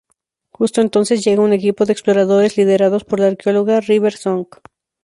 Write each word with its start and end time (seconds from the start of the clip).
Justo 0.49 0.81
entonces, 0.81 1.23
llega 1.23 1.43
un 1.43 1.53
equipo 1.53 1.85
de 1.85 1.93
exploradores 1.93 2.57
liderados 2.57 3.03
por 3.03 3.19
la 3.19 3.27
arqueóloga 3.27 3.81
River 3.81 4.13
Song. 4.17 4.47